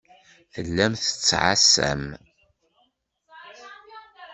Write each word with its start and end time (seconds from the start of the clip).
Tellam 0.53 0.93
tettɛassam. 0.95 2.03